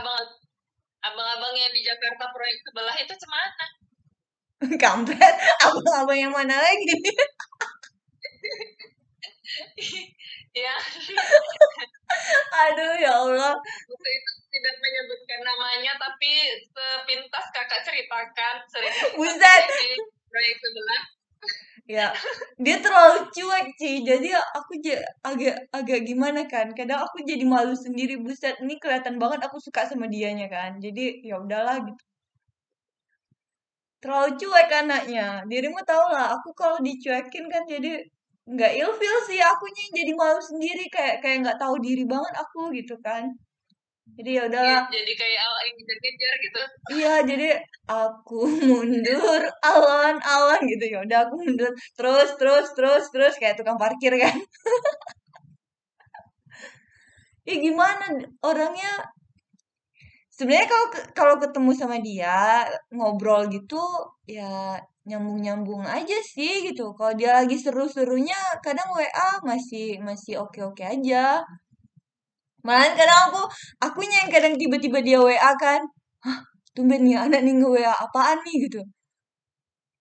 abang 0.00 0.24
abang-abang 1.02 1.54
yang 1.58 1.72
di 1.74 1.82
Jakarta 1.82 2.30
proyek 2.30 2.58
sebelah 2.62 2.96
itu 2.96 3.14
cemana? 3.18 3.66
kampret. 4.82 5.36
Abang-abang 5.66 6.18
yang 6.18 6.32
mana 6.32 6.56
lagi? 6.56 6.96
Ya. 10.52 10.76
Aduh 12.68 12.92
ya 13.00 13.12
Allah. 13.24 13.56
Waktu 13.56 14.08
itu 14.12 14.30
tidak 14.52 14.76
menyebutkan 14.84 15.40
namanya 15.40 15.92
tapi 15.96 16.32
sepintas 16.60 17.46
kakak 17.56 17.80
ceritakan. 17.80 18.60
Sering 18.68 18.92
Buset. 19.16 19.64
proyek 20.28 20.56
sebelah 20.60 21.02
ya 21.86 22.06
dia 22.64 22.76
terlalu 22.84 23.18
cuek 23.34 23.66
sih. 23.80 23.94
Jadi 24.08 24.28
aku 24.58 24.72
agak 25.28 25.56
agak 25.78 26.00
gimana 26.08 26.40
kan 26.52 26.66
kadang 26.78 27.00
aku 27.06 27.16
jadi 27.30 27.44
malu 27.46 27.74
sendiri. 27.74 28.14
Buset 28.24 28.54
ini 28.62 28.74
kelihatan 28.82 29.16
banget 29.22 29.40
aku 29.46 29.58
suka 29.66 29.80
sama 29.90 30.06
dianya 30.14 30.46
kan. 30.50 30.70
Jadi 30.84 31.22
ya 31.28 31.34
udahlah 31.44 31.76
gitu. 31.86 32.02
Terlalu 34.02 34.30
cuek 34.40 34.68
anaknya. 34.82 35.26
Dirimu 35.50 35.80
tau 35.86 36.04
lah 36.14 36.26
aku 36.34 36.48
kalau 36.60 36.78
dicuekin 36.86 37.44
kan 37.52 37.62
jadi 37.72 37.90
nggak 38.52 38.72
ilfil 38.82 39.16
sih. 39.28 39.38
Akunya 39.50 39.80
yang 39.86 39.94
jadi 40.00 40.12
malu 40.20 40.40
sendiri 40.50 40.84
kayak 40.94 41.16
kayak 41.22 41.36
nggak 41.46 41.58
tahu 41.62 41.74
diri 41.86 42.04
banget 42.12 42.34
aku 42.42 42.60
gitu 42.78 42.94
kan 43.06 43.24
jadi 44.18 44.30
ya 44.36 44.42
udahlah 44.48 44.82
jadi 44.92 45.12
kayak 45.16 45.40
yang 45.40 45.74
ngejar-ngejar 45.78 46.34
gitu 46.44 46.62
Iya, 46.92 47.14
jadi 47.24 47.48
aku 47.88 48.44
mundur 48.68 49.40
alon-alon 49.64 50.60
gitu 50.68 50.84
ya. 50.92 50.98
Udah 51.00 51.18
aku 51.28 51.40
mundur 51.40 51.72
terus 51.96 52.36
terus 52.36 52.66
terus 52.76 53.04
terus 53.08 53.34
kayak 53.40 53.56
tukang 53.56 53.80
parkir 53.80 54.12
kan. 54.20 54.36
ya 57.48 57.56
gimana 57.58 58.22
orangnya 58.44 58.92
sebenarnya 60.30 60.68
kalau 60.70 60.86
kalau 61.16 61.34
ketemu 61.42 61.70
sama 61.74 61.98
dia 61.98 62.62
ngobrol 62.94 63.50
gitu 63.50 63.82
ya 64.28 64.78
nyambung-nyambung 65.02 65.82
aja 65.82 66.14
sih 66.22 66.62
gitu. 66.70 66.94
Kalau 66.94 67.18
dia 67.18 67.42
lagi 67.42 67.58
seru-serunya 67.58 68.38
kadang 68.62 68.86
WA 68.94 69.42
masih 69.42 69.98
masih 69.98 70.38
oke-oke 70.38 70.86
aja. 70.86 71.42
Malahan 72.66 72.94
kadang 72.98 73.20
aku 73.30 73.40
akunya 73.84 74.16
yang 74.22 74.30
kadang 74.34 74.54
tiba-tiba 74.60 74.98
dia 75.06 75.18
WA 75.26 75.50
kan. 75.58 75.80
Hah, 76.24 76.38
tumben 76.74 77.00
nih 77.06 77.18
anak 77.24 77.40
nih 77.46 77.54
nge-WA 77.58 77.92
apaan 78.06 78.38
nih 78.46 78.56
gitu. 78.70 78.80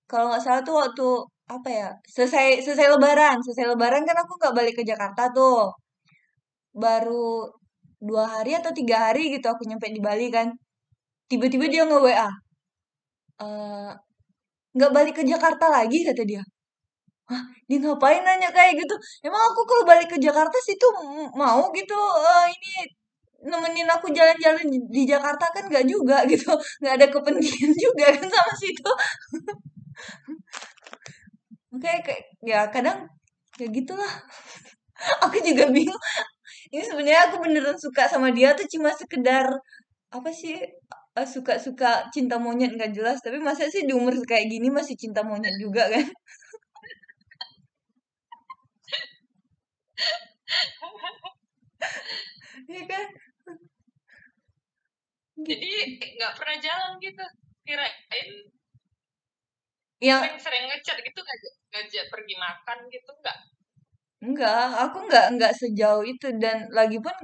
Kalau 0.10 0.26
nggak 0.30 0.44
salah 0.46 0.62
tuh 0.68 0.76
waktu 0.82 1.06
apa 1.56 1.70
ya 1.80 1.88
selesai 2.16 2.46
selesai 2.66 2.88
lebaran. 2.96 3.36
Selesai 3.46 3.66
lebaran 3.72 4.04
kan 4.08 4.18
aku 4.24 4.32
nggak 4.40 4.54
balik 4.58 4.74
ke 4.80 4.84
Jakarta 4.92 5.22
tuh. 5.36 5.72
Baru 6.84 7.52
dua 8.02 8.26
hari 8.34 8.52
atau 8.60 8.72
tiga 8.80 8.98
hari 9.12 9.22
gitu 9.36 9.48
aku 9.54 9.64
nyampe 9.70 9.88
di 9.92 10.02
Bali 10.08 10.28
kan. 10.36 10.48
Tiba-tiba 11.32 11.66
dia 11.74 11.84
nge 11.90 12.00
WA 12.06 12.30
"Eh, 13.46 13.92
nggak 14.76 14.92
balik 14.98 15.16
ke 15.20 15.24
Jakarta 15.32 15.66
lagi 15.76 16.00
kata 16.08 16.24
dia 16.32 16.44
Hah, 17.32 17.44
ngapain 17.72 18.22
nanya 18.28 18.50
kayak 18.52 18.74
gitu 18.82 18.96
emang 19.28 19.40
aku 19.50 19.62
kalau 19.70 19.84
balik 19.88 20.08
ke 20.12 20.18
Jakarta 20.20 20.58
sih 20.68 20.76
tuh 20.76 20.92
mau 21.42 21.62
gitu 21.78 21.96
eh, 22.28 22.46
ini 22.56 22.72
nemenin 23.50 23.88
aku 23.96 24.08
jalan-jalan 24.18 24.66
di 24.96 25.02
Jakarta 25.12 25.46
kan 25.56 25.64
nggak 25.72 25.86
juga 25.94 26.18
gitu 26.32 26.52
nggak 26.82 26.94
ada 27.00 27.08
kepentingan 27.14 27.72
juga 27.84 28.06
kan 28.18 28.28
sama 28.36 28.54
situ 28.60 28.92
Makanya 31.72 32.00
kayak 32.06 32.24
ya 32.44 32.60
kadang 32.74 32.98
ya 33.60 33.68
gitulah. 33.72 34.12
Aku 35.26 35.38
juga 35.42 35.66
bingung. 35.72 36.04
Ini 36.74 36.84
sebenarnya 36.88 37.22
aku 37.32 37.38
beneran 37.44 37.78
suka 37.80 38.08
sama 38.12 38.30
dia 38.36 38.54
tuh 38.58 38.68
cuma 38.74 38.92
sekedar 38.96 39.46
apa 40.14 40.30
sih 40.32 40.56
eh, 41.20 41.28
suka-suka 41.36 42.08
cinta 42.16 42.36
monyet 42.42 42.72
nggak 42.78 42.92
jelas 42.98 43.18
tapi 43.26 43.40
masa 43.44 43.68
sih 43.74 43.84
di 43.90 43.94
umur 43.96 44.16
kayak 44.30 44.48
gini 44.52 44.68
masih 44.72 44.96
cinta 45.00 45.22
monyet 45.26 45.56
juga 45.64 45.88
kan 45.94 46.06
Iya 52.70 52.84
kan? 52.92 53.06
Jadi 55.48 55.72
nggak 56.18 56.34
pernah 56.38 56.58
jalan 56.66 56.92
gitu 57.02 57.24
kirain 57.66 58.28
yang 60.02 60.22
sering-sering 60.26 60.66
ngechat 60.70 60.98
gitu 61.06 61.20
ngajak 61.22 61.54
ngajak 61.72 62.06
pergi 62.10 62.36
makan 62.42 62.78
gitu 62.90 63.12
nggak? 63.22 63.38
Enggak 64.26 64.68
aku 64.86 64.98
enggak 65.06 65.26
enggak 65.34 65.54
sejauh 65.58 66.04
itu. 66.06 66.28
Dan 66.42 66.70
lagi 66.74 66.98
pun 67.02 67.16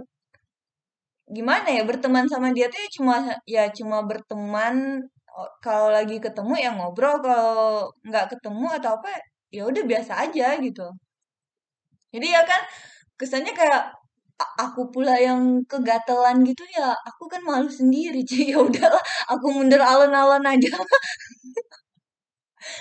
gimana 1.27 1.67
ya 1.77 1.83
berteman 1.89 2.25
sama 2.31 2.47
dia 2.55 2.71
tuh 2.71 2.79
ya 2.85 2.89
cuma 2.97 3.15
ya 3.55 3.63
cuma 3.77 3.97
berteman 4.09 4.75
kalau 5.65 5.89
lagi 5.97 6.17
ketemu 6.25 6.53
ya 6.63 6.69
ngobrol 6.77 7.15
kalau 7.25 7.91
nggak 8.07 8.25
ketemu 8.31 8.67
atau 8.79 8.91
apa 8.97 9.09
ya 9.55 9.61
udah 9.69 9.83
biasa 9.91 10.13
aja 10.23 10.47
gitu. 10.65 10.87
Jadi 12.13 12.27
ya 12.31 12.41
kan 12.47 12.61
kesannya 13.19 13.53
kayak 13.53 13.81
aku 14.37 14.81
pula 14.93 15.17
yang 15.17 15.41
kegatelan 15.65 16.45
gitu 16.45 16.61
ya 16.77 16.93
aku 17.09 17.25
kan 17.31 17.41
malu 17.41 17.69
sendiri 17.69 18.21
sih 18.21 18.43
ya 18.53 18.57
udahlah 18.61 19.01
aku 19.31 19.45
mundur 19.55 19.81
alon-alon 19.81 20.43
aja. 20.45 20.69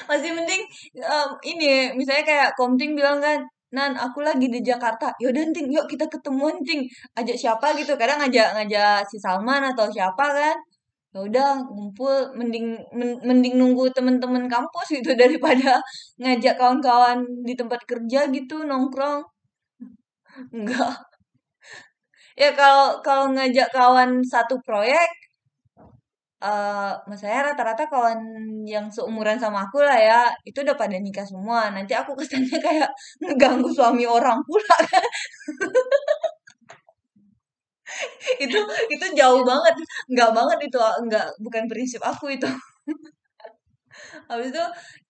Masih 0.08 0.30
mending 0.36 0.62
em, 0.98 1.28
ini 1.52 1.92
misalnya 1.98 2.24
kayak 2.26 2.48
Komting 2.58 2.92
bilang 2.98 3.18
kan 3.22 3.40
Nan 3.74 3.92
aku 3.98 4.22
lagi 4.22 4.46
di 4.48 4.62
Jakarta. 4.62 5.10
Yaudah 5.20 5.42
Ting 5.52 5.68
yuk 5.74 5.84
kita 5.90 6.06
ketemuan 6.08 6.54
Ting. 6.64 6.86
Ajak 7.18 7.36
siapa 7.36 7.74
gitu 7.76 7.92
kadang 7.98 8.22
ngajak 8.22 8.54
ngajak 8.56 9.02
si 9.10 9.18
Salman 9.20 9.62
atau 9.74 9.86
siapa 9.90 10.24
kan. 10.32 10.56
Ya 11.14 11.18
udah 11.26 11.48
ngumpul 11.74 12.14
mending 12.38 12.78
men- 12.94 13.20
mending 13.26 13.54
nunggu 13.60 13.90
temen-temen 13.96 14.46
kampus 14.48 14.86
gitu 15.02 15.10
daripada 15.22 15.80
ngajak 16.22 16.54
kawan-kawan 16.60 17.18
di 17.46 17.54
tempat 17.58 17.80
kerja 17.90 18.30
gitu 18.32 18.64
nongkrong 18.68 19.24
enggak. 20.52 20.96
Ya 22.42 22.50
kalau 22.58 23.00
kalau 23.06 23.24
ngajak 23.34 23.68
kawan 23.76 24.10
satu 24.32 24.54
proyek 24.66 25.08
eh 26.44 26.92
saya 27.16 27.38
rata-rata 27.48 27.88
kawan 27.88 28.20
yang 28.68 28.86
seumuran 28.92 29.40
sama 29.40 29.64
aku 29.64 29.80
lah 29.80 29.96
ya 29.96 30.20
itu 30.44 30.58
udah 30.64 30.76
pada 30.76 30.96
nikah 31.00 31.24
semua. 31.24 31.72
Nanti 31.72 31.92
aku 31.96 32.12
kesannya 32.18 32.58
kayak 32.66 32.88
ngeganggu 33.24 33.70
suami 33.72 34.04
orang 34.04 34.36
pula. 34.44 34.76
Kan 34.92 35.04
itu 38.44 38.58
itu 38.94 39.06
jauh 39.18 39.42
banget. 39.46 39.74
Nggak 40.12 40.30
banget 40.36 40.58
itu 40.68 40.78
nggak 41.06 41.26
bukan 41.44 41.64
prinsip 41.70 42.00
aku 42.04 42.34
itu. 42.36 42.48
Habis 44.30 44.48
itu 44.54 44.64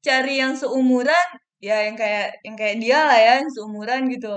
cari 0.07 0.35
yang 0.43 0.53
seumuran 0.61 1.27
ya 1.61 1.77
yang 1.89 1.97
kayak 1.97 2.37
yang 2.47 2.57
kayak 2.61 2.77
dia 2.83 2.99
lah 3.09 3.19
ya 3.19 3.33
yang 3.41 3.49
seumuran 3.55 4.03
gitu 4.13 4.35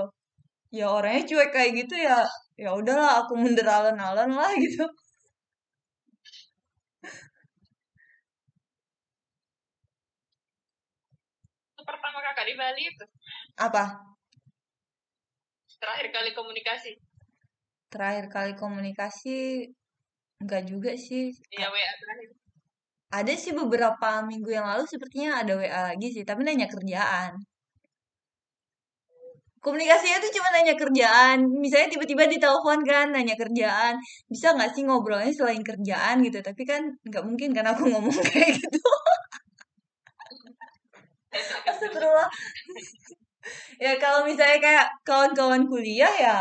ya 0.70 0.86
orangnya 0.96 1.22
cuek 1.28 1.50
kayak 1.54 1.70
gitu 1.84 1.94
ya 1.98 2.18
ya 2.62 2.70
udahlah 2.78 3.10
aku 3.26 3.32
mundur 3.40 3.66
alon-alon 3.66 4.30
lah 4.38 4.52
gitu. 4.64 4.84
Itu 11.74 11.82
pertama 11.88 12.18
kakak 12.22 12.44
di 12.48 12.54
Bali 12.60 12.82
itu? 12.86 13.04
Apa? 13.58 13.84
Terakhir 15.80 16.06
kali 16.12 16.30
komunikasi? 16.36 16.92
Terakhir 17.90 18.26
kali 18.30 18.52
komunikasi 18.54 19.66
enggak 20.44 20.62
juga 20.70 20.92
sih. 20.94 21.32
Ya 21.56 21.68
WA 21.72 21.92
terakhir. 22.02 22.30
Ada 23.10 23.32
sih 23.34 23.52
beberapa 23.56 24.22
minggu 24.22 24.50
yang 24.54 24.66
lalu 24.70 24.84
sepertinya 24.86 25.42
ada 25.42 25.58
WA 25.58 25.80
lagi 25.90 26.08
sih 26.14 26.22
tapi 26.22 26.46
nanya 26.46 26.70
kerjaan 26.70 27.42
komunikasinya 29.60 30.18
tuh 30.24 30.32
cuma 30.36 30.48
nanya 30.56 30.74
kerjaan. 30.76 31.38
Misalnya 31.60 31.88
tiba-tiba 31.92 32.24
ditelepon 32.26 32.80
kan 32.84 33.06
nanya 33.12 33.36
kerjaan. 33.36 34.00
Bisa 34.26 34.56
nggak 34.56 34.72
sih 34.74 34.82
ngobrolnya 34.88 35.32
selain 35.32 35.62
kerjaan 35.64 36.24
gitu? 36.24 36.40
Tapi 36.40 36.62
kan 36.64 36.82
nggak 37.04 37.24
mungkin 37.28 37.50
kan 37.56 37.64
aku 37.72 37.82
ngomong 37.92 38.16
kayak 38.32 38.56
gitu. 38.56 38.80
Astagfirullah. 41.68 42.28
Ya 43.80 43.96
kalau 43.96 44.28
misalnya 44.28 44.58
kayak 44.60 44.86
kawan-kawan 45.06 45.64
kuliah 45.70 46.12
ya 46.20 46.38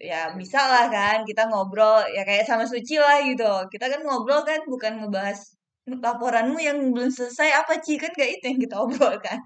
ya 0.00 0.32
bisa 0.32 0.60
lah 0.64 0.88
kan 0.92 1.24
kita 1.28 1.48
ngobrol. 1.48 2.04
Ya 2.12 2.22
kayak 2.28 2.44
sama 2.44 2.64
Suci 2.68 3.00
lah 3.00 3.20
gitu. 3.24 3.48
Kita 3.72 3.88
kan 3.88 4.00
ngobrol 4.04 4.44
kan 4.44 4.60
bukan 4.68 5.04
ngebahas 5.04 5.40
laporanmu 5.88 6.60
yang 6.60 6.78
belum 6.92 7.08
selesai. 7.08 7.48
Apa 7.64 7.80
Ci 7.80 7.96
kan 7.96 8.12
gak 8.12 8.30
itu 8.40 8.44
yang 8.52 8.60
kita 8.60 8.76
obrolkan 8.84 9.40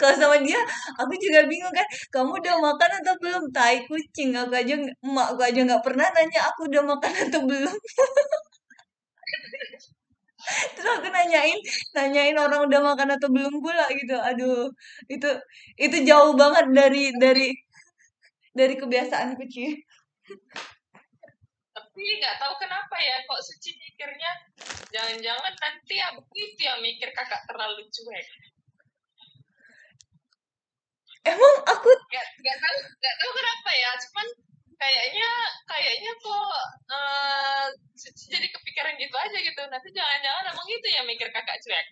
kalau 0.00 0.14
sama 0.14 0.36
dia 0.42 0.60
aku 1.00 1.12
juga 1.18 1.44
bingung 1.50 1.72
kan 1.74 1.86
kamu 2.14 2.38
udah 2.42 2.54
makan 2.62 2.90
atau 3.02 3.14
belum? 3.22 3.42
Tai 3.50 3.76
kucing 3.88 4.30
aku 4.34 4.54
aja 4.54 4.74
emak 4.78 5.26
aku 5.34 5.42
aja 5.42 5.60
nggak 5.66 5.82
pernah 5.86 6.06
nanya 6.14 6.40
aku 6.50 6.60
udah 6.70 6.82
makan 6.86 7.12
atau 7.28 7.40
belum? 7.44 7.76
Terus 10.78 10.90
aku 11.02 11.08
nanyain 11.10 11.58
nanyain 11.96 12.36
orang 12.38 12.70
udah 12.70 12.80
makan 12.94 13.08
atau 13.18 13.28
belum 13.30 13.54
pula 13.58 13.86
gitu. 13.90 14.14
Aduh 14.14 14.70
itu 15.10 15.28
itu 15.78 15.96
jauh 16.06 16.32
banget 16.38 16.66
dari 16.70 17.10
dari 17.18 17.48
dari 18.56 18.74
kebiasaanku 18.78 19.44
Ci 19.52 19.66
tapi 21.96 22.20
nggak 22.20 22.36
tahu 22.36 22.54
kenapa 22.60 22.96
ya 23.00 23.16
kok 23.24 23.40
Suci 23.40 23.72
mikirnya 23.72 24.32
jangan-jangan 24.92 25.54
nanti 25.56 25.96
aku 25.96 26.20
itu 26.36 26.60
yang 26.60 26.76
mikir 26.84 27.08
kakak 27.16 27.40
terlalu 27.48 27.88
cuek 27.88 28.26
emang 31.26 31.54
aku 31.66 31.88
nggak 31.90 32.26
nggak 32.40 32.56
tahu 32.62 32.76
nggak 32.86 33.14
tahu 33.18 33.30
kenapa 33.34 33.70
ya 33.74 33.90
cuman 33.98 34.26
kayaknya 34.76 35.30
kayaknya 35.64 36.12
kok 36.20 36.56
uh, 36.92 37.66
jadi 37.96 38.46
kepikiran 38.52 38.94
gitu 39.00 39.16
aja 39.16 39.38
gitu. 39.40 39.62
Nanti 39.72 39.88
jangan-jangan 39.92 40.52
emang 40.52 40.68
itu 40.68 40.86
yang 40.92 41.06
mikir 41.08 41.28
kakak 41.32 41.58
cuek. 41.64 41.86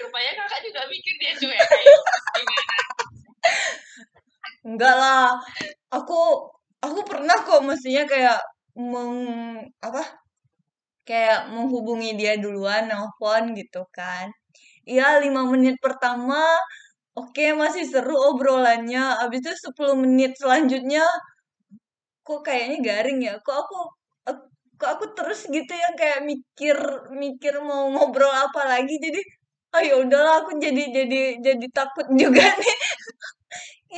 Rupanya 0.00 0.32
kakak 0.44 0.60
juga 0.64 0.80
mikir 0.88 1.14
dia 1.20 1.32
cuek. 1.36 1.60
Ayo 1.60 1.96
gimana 2.40 2.74
enggak 4.66 4.94
lah. 4.96 5.28
Aku 5.92 6.50
aku 6.82 7.00
pernah 7.06 7.36
kok 7.44 7.62
mestinya 7.62 8.04
kayak 8.08 8.40
meng 8.76 9.14
apa 9.80 10.02
kayak 11.06 11.54
menghubungi 11.54 12.18
dia 12.18 12.34
duluan 12.40 12.90
nelfon 12.90 13.54
gitu 13.54 13.86
kan. 13.94 14.32
Iya, 14.86 15.18
lima 15.22 15.42
menit 15.50 15.78
pertama 15.82 16.38
Oke, 17.20 17.44
masih 17.62 17.84
seru 17.92 18.16
obrolannya. 18.30 19.02
Abis 19.24 19.40
itu 19.44 19.52
10 19.64 19.94
menit 20.02 20.30
selanjutnya 20.40 21.04
kok 22.26 22.40
kayaknya 22.46 22.76
garing 22.86 23.18
ya. 23.28 23.32
Kok 23.44 23.56
aku 23.62 23.76
kok 24.80 24.88
aku 24.94 25.04
terus 25.16 25.40
gitu 25.48 25.72
yang 25.72 25.94
kayak 26.00 26.20
mikir 26.30 26.76
mikir 27.22 27.54
mau 27.68 27.88
ngobrol 27.92 28.28
apa 28.44 28.60
lagi. 28.72 28.94
Jadi 29.04 29.20
oh 29.76 29.82
ya 29.88 29.94
udahlah 30.04 30.34
aku 30.44 30.50
jadi 30.64 30.82
jadi 30.96 31.18
jadi 31.46 31.66
takut 31.76 32.06
juga 32.20 32.44
nih. 32.60 32.76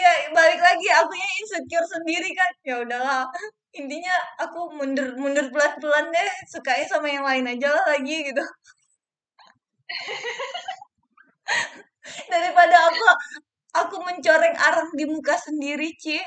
ya 0.01 0.11
balik 0.37 0.61
lagi 0.63 0.87
akunya 1.01 1.29
insecure 1.43 1.87
sendiri 1.95 2.29
kan. 2.39 2.53
Ya 2.69 2.75
udahlah. 2.85 3.23
Intinya 3.79 4.15
aku 4.43 4.59
mundur 4.79 5.09
mundur 5.21 5.47
pelan-pelan 5.53 6.07
deh. 6.15 6.31
Sukanya 6.53 6.87
sama 6.89 7.09
yang 7.11 7.25
lain 7.27 7.45
aja 7.57 7.69
lah 7.75 7.85
lagi 7.97 8.15
gitu. 8.29 8.43
daripada 12.33 12.77
aku 12.91 13.05
aku 13.77 13.97
mencoreng 14.19 14.57
arang 14.59 14.91
di 14.99 15.07
muka 15.07 15.39
sendiri 15.39 15.95
Ci. 15.95 16.19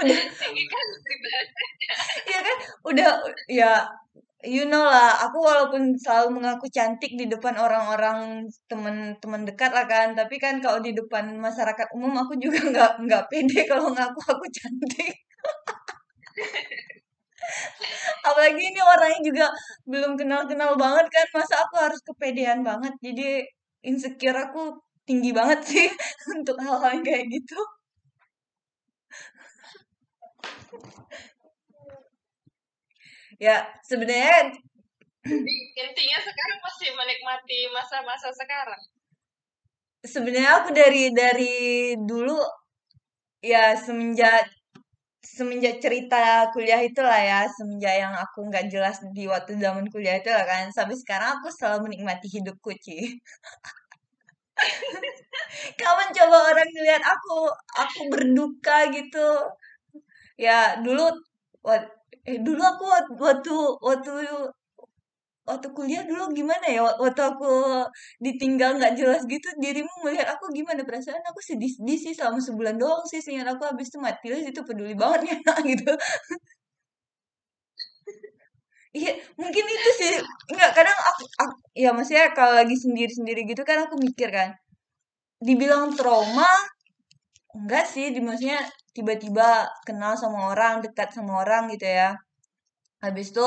Udah. 0.00 0.16
Iya 2.24 2.40
kan? 2.40 2.56
Udah 2.88 3.10
ya 3.44 3.84
you 4.40 4.64
know 4.64 4.88
lah 4.88 5.20
aku 5.20 5.36
walaupun 5.36 6.00
selalu 6.00 6.40
mengaku 6.40 6.64
cantik 6.72 7.12
di 7.12 7.28
depan 7.28 7.60
orang-orang 7.60 8.48
teman-teman 8.72 9.44
dekat 9.44 9.68
lah 9.76 9.84
kan 9.84 10.16
tapi 10.16 10.40
kan 10.40 10.64
kalau 10.64 10.80
di 10.80 10.96
depan 10.96 11.36
masyarakat 11.36 11.92
umum 11.92 12.16
aku 12.24 12.40
juga 12.40 12.56
nggak 12.72 13.04
nggak 13.04 13.28
pede 13.28 13.68
kalau 13.68 13.92
ngaku 13.92 14.20
aku 14.24 14.46
cantik. 14.48 15.12
Apalagi 18.28 18.62
ini 18.72 18.80
orangnya 18.80 19.20
juga 19.28 19.46
belum 19.88 20.12
kenal-kenal 20.20 20.76
banget 20.80 21.06
kan 21.12 21.26
masa 21.36 21.54
aku 21.64 21.74
harus 21.80 22.00
kepedean 22.04 22.60
banget? 22.64 22.92
Jadi 23.04 23.44
insecure 23.84 24.36
aku 24.36 24.76
tinggi 25.08 25.32
banget 25.32 25.60
sih 25.64 25.88
untuk 26.36 26.56
hal-hal 26.60 27.00
kayak 27.00 27.26
gitu. 27.28 27.60
Ya 33.40 33.64
sebenarnya 33.88 34.52
intinya 35.24 36.18
sekarang 36.20 36.58
masih 36.60 36.90
menikmati 36.92 37.58
masa-masa 37.72 38.28
sekarang? 38.36 38.82
Sebenarnya 40.04 40.60
aku 40.60 40.68
dari 40.76 41.12
dari 41.12 41.56
dulu 41.96 42.36
ya 43.40 43.72
semenjak 43.76 44.59
semenjak 45.24 45.78
cerita 45.84 46.48
kuliah 46.54 46.80
itulah 46.84 47.20
ya, 47.20 47.38
semenjak 47.56 47.94
yang 48.02 48.14
aku 48.16 48.38
nggak 48.48 48.66
jelas 48.72 48.96
di 49.16 49.24
waktu 49.28 49.52
zaman 49.60 49.86
kuliah 49.92 50.16
itu 50.20 50.30
lah 50.32 50.44
kan, 50.48 50.64
sampai 50.72 50.96
sekarang 50.96 51.30
aku 51.40 51.48
selalu 51.52 51.78
menikmati 51.92 52.26
hidupku, 52.36 52.70
Ci. 52.84 53.20
Kapan 55.80 56.08
coba 56.16 56.38
orang 56.52 56.68
ngeliat 56.74 57.02
aku, 57.04 57.38
aku 57.82 58.00
berduka 58.12 58.76
gitu. 58.96 59.26
Ya, 60.40 60.78
dulu, 60.84 61.04
eh, 62.28 62.38
dulu 62.42 62.62
aku 62.64 62.84
waktu, 63.26 63.56
waktu 63.82 64.12
waktu 65.50 65.68
kuliah 65.76 66.02
dulu 66.06 66.30
gimana 66.38 66.64
ya 66.70 66.80
waktu 66.86 67.20
aku 67.30 67.50
ditinggal 68.24 68.78
nggak 68.78 68.94
jelas 68.98 69.22
gitu 69.26 69.48
dirimu 69.62 69.90
melihat 70.06 70.28
aku 70.34 70.48
gimana 70.54 70.80
perasaan 70.86 71.22
aku 71.30 71.40
sedih-sedih 71.42 71.98
sih 71.98 72.12
selama 72.16 72.38
sebulan 72.38 72.76
doang 72.80 73.02
sih 73.10 73.20
sehingga 73.24 73.50
aku 73.58 73.64
habis 73.70 73.90
itu 73.90 73.98
mati 74.00 74.28
itu 74.30 74.60
peduli 74.68 74.94
banget 74.94 75.20
ya 75.30 75.54
gitu 75.70 75.92
Iya, 78.98 79.10
mungkin 79.38 79.64
itu 79.76 79.90
sih. 80.02 80.12
Enggak, 80.50 80.70
kadang 80.76 80.98
aku, 81.10 81.22
aku 81.42 81.54
ya 81.78 81.88
maksudnya 81.94 82.26
kalau 82.34 82.52
lagi 82.58 82.74
sendiri-sendiri 82.74 83.40
gitu 83.50 83.62
kan 83.68 83.78
aku 83.86 83.94
mikir 84.06 84.28
kan. 84.34 84.50
Dibilang 85.46 85.94
trauma, 85.98 86.48
enggak 87.58 87.84
sih, 87.92 88.06
di 88.14 88.20
maksudnya 88.26 88.60
tiba-tiba 88.96 89.48
kenal 89.86 90.12
sama 90.22 90.38
orang, 90.52 90.74
dekat 90.84 91.08
sama 91.16 91.32
orang 91.42 91.62
gitu 91.74 91.86
ya. 91.98 92.08
Habis 93.04 93.32
itu 93.32 93.46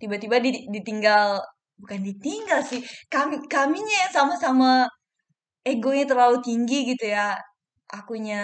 tiba-tiba 0.00 0.36
ditinggal 0.74 1.42
bukan 1.76 2.00
ditinggal 2.08 2.60
sih 2.64 2.80
kami 3.12 3.36
kaminya 3.52 3.96
yang 4.08 4.12
sama-sama 4.14 4.88
egonya 5.66 6.04
terlalu 6.10 6.38
tinggi 6.44 6.78
gitu 6.96 7.06
ya. 7.16 7.36
Akunya 7.92 8.42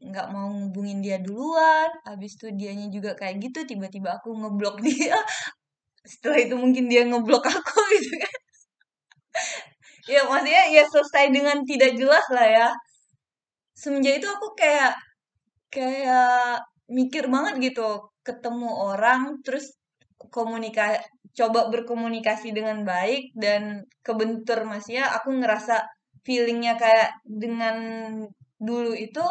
nggak 0.00 0.26
mau 0.32 0.48
ngubungin 0.48 0.98
dia 1.04 1.18
duluan 1.20 1.90
habis 2.08 2.32
itu 2.40 2.46
dianya 2.56 2.88
juga 2.88 3.12
kayak 3.20 3.36
gitu 3.44 3.58
tiba-tiba 3.70 4.18
aku 4.20 4.28
ngeblok 4.40 4.76
dia. 4.86 5.18
Setelah 6.04 6.38
itu 6.46 6.54
mungkin 6.60 6.86
dia 6.92 7.02
ngeblok 7.08 7.44
aku 7.48 7.78
gitu 7.96 8.14
kan. 8.22 8.34
Ya 10.08 10.20
maksudnya 10.28 10.62
ya 10.76 10.82
selesai 10.92 11.24
dengan 11.32 11.56
tidak 11.68 11.90
jelas 12.00 12.24
lah 12.32 12.46
ya. 12.48 12.68
Semenjak 13.74 14.20
itu 14.20 14.28
aku 14.30 14.48
kayak 14.60 14.92
kayak 15.74 16.60
mikir 16.90 17.24
banget 17.34 17.54
gitu 17.72 18.09
ketemu 18.26 18.68
orang 18.68 19.40
terus 19.44 19.72
komunikasi 20.28 21.00
coba 21.32 21.70
berkomunikasi 21.72 22.52
dengan 22.52 22.82
baik 22.84 23.32
dan 23.38 23.86
kebentur. 24.02 24.66
Mas 24.66 24.86
ya 24.90 25.08
aku 25.16 25.32
ngerasa 25.40 25.86
feelingnya 26.26 26.76
kayak 26.76 27.16
dengan 27.24 27.76
dulu 28.60 28.92
itu 28.92 29.24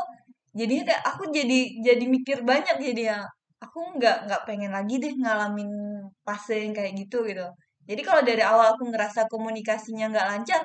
jadi 0.58 0.82
kayak 0.88 1.04
aku 1.06 1.30
jadi 1.30 1.60
jadi 1.86 2.06
mikir 2.10 2.42
banyak 2.42 2.82
jadi 2.82 3.02
ya. 3.16 3.20
Aku 3.60 4.00
nggak 4.00 4.26
nggak 4.26 4.42
pengen 4.48 4.72
lagi 4.72 4.98
deh 5.04 5.14
ngalamin 5.14 5.70
fase 6.26 6.64
yang 6.66 6.74
kayak 6.74 6.96
gitu 6.98 7.28
gitu. 7.28 7.46
Jadi 7.90 8.02
kalau 8.06 8.22
dari 8.24 8.42
awal 8.46 8.74
aku 8.78 8.88
ngerasa 8.90 9.28
komunikasinya 9.28 10.10
nggak 10.14 10.28
lancar 10.30 10.62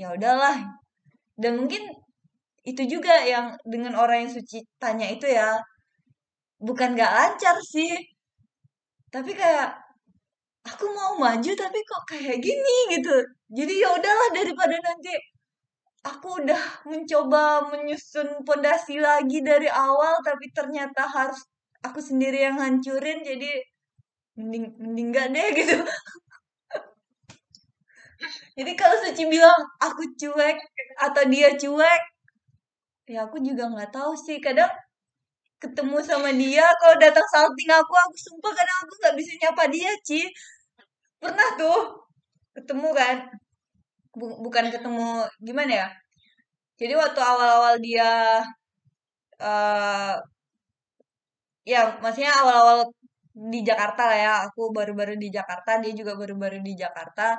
ya 0.00 0.14
udahlah. 0.16 0.56
Dan 1.36 1.60
mungkin 1.60 1.82
itu 2.64 2.82
juga 2.86 3.24
yang 3.24 3.56
dengan 3.64 3.96
orang 3.96 4.28
yang 4.28 4.32
suci 4.36 4.60
tanya 4.76 5.08
itu 5.08 5.26
ya 5.28 5.56
bukan 6.60 6.88
nggak 6.96 7.12
lancar 7.18 7.56
sih. 7.64 7.90
Tapi 9.10 9.32
kayak 9.34 9.68
aku 10.70 10.84
mau 10.94 11.12
maju 11.18 11.50
tapi 11.56 11.78
kok 11.82 12.02
kayak 12.10 12.38
gini 12.44 12.76
gitu. 12.94 13.16
Jadi 13.50 13.72
ya 13.82 13.88
udahlah 13.96 14.28
daripada 14.36 14.76
nanti 14.78 15.12
aku 16.04 16.40
udah 16.44 16.62
mencoba 16.88 17.68
menyusun 17.72 18.44
pondasi 18.46 18.96
lagi 19.00 19.44
dari 19.44 19.68
awal 19.68 20.20
tapi 20.24 20.48
ternyata 20.56 21.04
harus 21.04 21.40
aku 21.84 22.00
sendiri 22.00 22.44
yang 22.48 22.56
hancurin 22.56 23.20
jadi 23.24 23.50
mending 24.38 24.64
mending 24.80 25.08
gak 25.12 25.28
deh 25.34 25.48
gitu. 25.60 25.76
Jadi 28.56 28.72
kalau 28.76 28.96
Suci 29.00 29.24
bilang 29.32 29.56
aku 29.80 30.02
cuek 30.20 30.56
atau 31.00 31.22
dia 31.32 31.56
cuek 31.56 32.02
ya 33.10 33.26
aku 33.26 33.42
juga 33.42 33.66
nggak 33.72 33.90
tahu 33.96 34.12
sih. 34.14 34.38
Kadang 34.38 34.70
ketemu 35.60 35.96
sama 36.00 36.30
dia 36.32 36.64
kalau 36.80 36.96
datang 36.96 37.26
salting 37.28 37.70
aku 37.70 37.92
aku 37.92 38.16
sumpah 38.16 38.52
karena 38.56 38.74
aku 38.82 38.92
nggak 39.00 39.14
bisa 39.20 39.32
nyapa 39.42 39.64
dia 39.68 39.90
Ci. 40.06 40.20
Pernah 41.20 41.48
tuh 41.60 41.78
ketemu 42.56 42.88
kan? 42.96 43.16
Bukan 44.16 44.64
ketemu 44.74 45.06
gimana 45.44 45.72
ya? 45.84 45.88
Jadi 46.80 46.94
waktu 46.96 47.20
awal-awal 47.20 47.74
dia 47.84 48.40
uh, 49.40 50.16
ya 51.68 51.80
maksudnya 52.02 52.32
awal-awal 52.40 52.88
di 53.52 53.60
Jakarta 53.68 54.02
lah 54.10 54.18
ya 54.26 54.32
aku 54.48 54.72
baru-baru 54.72 55.14
di 55.20 55.28
Jakarta 55.28 55.70
dia 55.82 55.92
juga 55.92 56.16
baru-baru 56.16 56.58
di 56.64 56.72
Jakarta. 56.82 57.36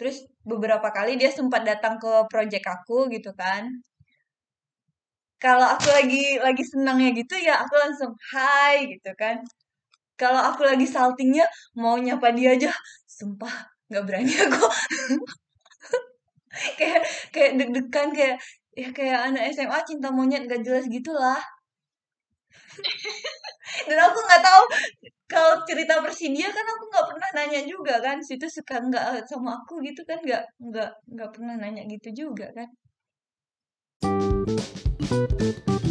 Terus 0.00 0.24
beberapa 0.48 0.88
kali 0.96 1.20
dia 1.20 1.28
sempat 1.28 1.62
datang 1.68 2.00
ke 2.00 2.24
project 2.32 2.64
aku 2.72 3.12
gitu 3.12 3.36
kan 3.36 3.68
kalau 5.40 5.64
aku 5.64 5.88
lagi 5.88 6.36
lagi 6.36 6.60
senangnya 6.60 7.16
gitu 7.16 7.34
ya 7.40 7.64
aku 7.64 7.74
langsung 7.80 8.12
hai 8.36 8.84
gitu 8.92 9.10
kan. 9.16 9.40
Kalau 10.20 10.36
aku 10.36 10.68
lagi 10.68 10.84
saltingnya 10.84 11.48
mau 11.80 11.96
nyapa 11.96 12.36
dia 12.36 12.52
aja? 12.52 12.68
Sumpah 13.08 13.72
nggak 13.88 14.04
berani 14.04 14.32
aku. 14.44 14.68
Kayak 16.76 17.02
kayak 17.32 17.50
deg-degan 17.56 18.08
kayak 18.12 18.36
ya 18.76 18.88
kayak 18.92 19.20
anak 19.32 19.48
SMA 19.56 19.80
cinta 19.88 20.12
monyet 20.12 20.44
gak 20.44 20.60
jelas 20.60 20.84
gitulah. 20.92 21.40
Dan 23.88 23.96
aku 23.96 24.18
nggak 24.20 24.44
tahu 24.44 24.62
kalau 25.24 25.62
cerita 25.64 26.04
Persidia 26.04 26.52
kan 26.52 26.66
aku 26.68 26.84
nggak 26.92 27.06
pernah 27.16 27.30
nanya 27.32 27.60
juga 27.64 27.96
kan. 28.04 28.20
Situ 28.20 28.44
suka 28.44 28.76
nggak 28.76 29.24
sama 29.24 29.56
aku 29.56 29.80
gitu 29.80 30.04
kan 30.04 30.20
nggak 30.20 30.44
nggak 30.60 30.90
nggak 31.16 31.30
pernah 31.32 31.54
nanya 31.56 31.88
gitu 31.88 32.28
juga 32.28 32.52
kan 32.52 32.68
Thank 35.10 35.84
you. 35.84 35.89